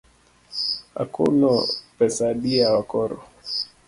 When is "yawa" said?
2.59-2.81